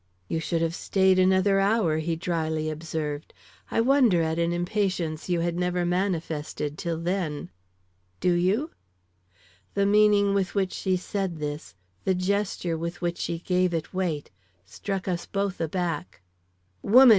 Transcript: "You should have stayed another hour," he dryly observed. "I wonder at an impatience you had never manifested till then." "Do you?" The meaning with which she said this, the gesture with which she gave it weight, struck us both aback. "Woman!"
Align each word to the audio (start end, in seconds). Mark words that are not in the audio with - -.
"You 0.27 0.39
should 0.39 0.63
have 0.63 0.73
stayed 0.73 1.19
another 1.19 1.59
hour," 1.59 1.99
he 1.99 2.15
dryly 2.15 2.71
observed. 2.71 3.35
"I 3.69 3.81
wonder 3.81 4.23
at 4.23 4.39
an 4.39 4.51
impatience 4.51 5.29
you 5.29 5.41
had 5.41 5.59
never 5.59 5.85
manifested 5.85 6.75
till 6.75 6.97
then." 6.99 7.51
"Do 8.19 8.33
you?" 8.33 8.71
The 9.75 9.85
meaning 9.85 10.33
with 10.33 10.55
which 10.55 10.73
she 10.73 10.97
said 10.97 11.37
this, 11.37 11.75
the 12.03 12.15
gesture 12.15 12.79
with 12.79 12.99
which 13.03 13.19
she 13.19 13.37
gave 13.45 13.75
it 13.75 13.93
weight, 13.93 14.31
struck 14.65 15.07
us 15.07 15.27
both 15.27 15.61
aback. 15.61 16.21
"Woman!" 16.81 17.09